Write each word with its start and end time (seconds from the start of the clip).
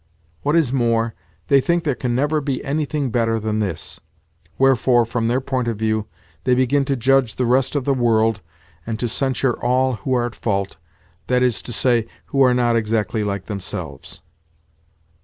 What 0.41 0.55
is 0.55 0.73
more; 0.73 1.13
they 1.47 1.61
think 1.61 1.83
there 1.83 1.93
can 1.93 2.15
never 2.15 2.41
be 2.41 2.63
anything 2.65 3.11
better 3.11 3.39
than 3.39 3.59
this; 3.59 3.99
wherefore, 4.57 5.05
from 5.05 5.27
their 5.27 5.39
point 5.39 5.67
of 5.67 5.77
view 5.77 6.07
they 6.43 6.55
begin 6.55 6.85
to 6.85 6.95
judge 6.95 7.35
the 7.35 7.45
rest 7.45 7.75
of 7.75 7.85
the 7.85 7.93
world, 7.93 8.41
and 8.83 8.97
to 8.99 9.07
censure 9.07 9.53
all 9.63 9.97
who 9.97 10.15
are 10.15 10.25
at 10.25 10.33
fault—that 10.33 11.43
is 11.43 11.61
to 11.61 11.71
say, 11.71 12.07
who 12.25 12.41
are 12.41 12.55
not 12.55 12.75
exactly 12.75 13.23
like 13.23 13.45
themselves. 13.45 14.21